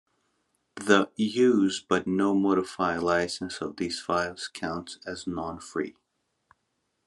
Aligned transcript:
The 0.77 1.11
"use, 1.15 1.79
but 1.79 2.07
no 2.07 2.33
modify" 2.33 2.97
license 2.97 3.61
of 3.61 3.75
these 3.75 3.99
files 4.01 4.47
counts 4.47 4.97
as 5.05 5.27
non-free. 5.27 5.95